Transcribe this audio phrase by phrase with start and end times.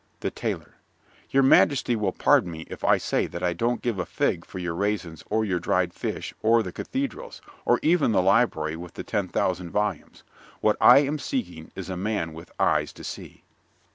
[0.21, 0.77] THE TAILOR
[1.29, 4.57] Your majesty will pardon me if I say that I don't give a fig for
[4.57, 9.03] your raisins or your dried fish or the cathedrals, or even the library with the
[9.03, 10.23] 10,000 volumes.
[10.59, 13.43] What I am seeking is a man with eyes to see.